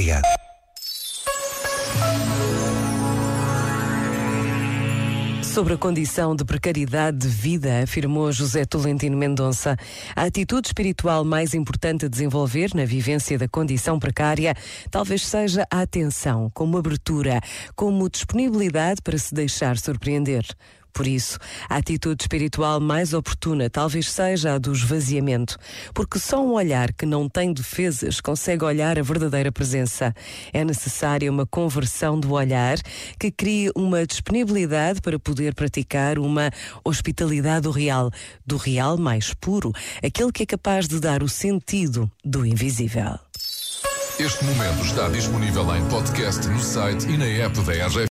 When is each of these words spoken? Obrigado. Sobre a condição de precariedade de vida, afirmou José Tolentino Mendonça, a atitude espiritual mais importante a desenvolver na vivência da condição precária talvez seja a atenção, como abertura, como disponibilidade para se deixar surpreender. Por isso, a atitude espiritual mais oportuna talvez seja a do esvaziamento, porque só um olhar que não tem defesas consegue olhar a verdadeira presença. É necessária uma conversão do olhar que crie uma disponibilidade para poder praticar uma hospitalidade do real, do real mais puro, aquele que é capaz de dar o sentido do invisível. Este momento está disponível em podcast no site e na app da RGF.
Obrigado. 0.00 0.24
Sobre 5.42 5.74
a 5.74 5.76
condição 5.76 6.34
de 6.34 6.42
precariedade 6.42 7.18
de 7.18 7.28
vida, 7.28 7.82
afirmou 7.82 8.32
José 8.32 8.64
Tolentino 8.64 9.14
Mendonça, 9.14 9.76
a 10.16 10.22
atitude 10.22 10.68
espiritual 10.68 11.22
mais 11.22 11.52
importante 11.52 12.06
a 12.06 12.08
desenvolver 12.08 12.70
na 12.74 12.86
vivência 12.86 13.36
da 13.36 13.46
condição 13.46 13.98
precária 13.98 14.54
talvez 14.90 15.26
seja 15.26 15.66
a 15.70 15.82
atenção, 15.82 16.50
como 16.54 16.78
abertura, 16.78 17.38
como 17.76 18.08
disponibilidade 18.08 19.02
para 19.02 19.18
se 19.18 19.34
deixar 19.34 19.76
surpreender. 19.76 20.46
Por 20.92 21.06
isso, 21.06 21.38
a 21.68 21.76
atitude 21.76 22.22
espiritual 22.22 22.80
mais 22.80 23.12
oportuna 23.12 23.70
talvez 23.70 24.10
seja 24.10 24.54
a 24.54 24.58
do 24.58 24.72
esvaziamento, 24.72 25.56
porque 25.94 26.18
só 26.18 26.44
um 26.44 26.52
olhar 26.52 26.92
que 26.92 27.06
não 27.06 27.28
tem 27.28 27.52
defesas 27.52 28.20
consegue 28.20 28.64
olhar 28.64 28.98
a 28.98 29.02
verdadeira 29.02 29.50
presença. 29.50 30.14
É 30.52 30.64
necessária 30.64 31.30
uma 31.30 31.46
conversão 31.46 32.18
do 32.18 32.32
olhar 32.32 32.78
que 33.18 33.30
crie 33.30 33.70
uma 33.74 34.06
disponibilidade 34.06 35.00
para 35.00 35.18
poder 35.18 35.54
praticar 35.54 36.18
uma 36.18 36.50
hospitalidade 36.84 37.62
do 37.62 37.70
real, 37.70 38.10
do 38.46 38.56
real 38.56 38.96
mais 38.98 39.32
puro, 39.34 39.72
aquele 40.02 40.32
que 40.32 40.42
é 40.42 40.46
capaz 40.46 40.86
de 40.86 41.00
dar 41.00 41.22
o 41.22 41.28
sentido 41.28 42.10
do 42.24 42.44
invisível. 42.44 43.18
Este 44.20 44.44
momento 44.44 44.84
está 44.84 45.08
disponível 45.08 45.74
em 45.74 45.82
podcast 45.88 46.46
no 46.46 46.60
site 46.60 47.08
e 47.08 47.16
na 47.16 47.24
app 47.24 47.58
da 47.62 47.72
RGF. 47.86 48.08